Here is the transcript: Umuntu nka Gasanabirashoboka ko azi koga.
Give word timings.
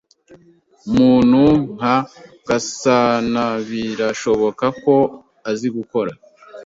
Umuntu 0.89 1.41
nka 1.75 1.97
Gasanabirashoboka 2.47 4.65
ko 4.83 4.95
azi 5.49 5.67
koga. 5.89 6.13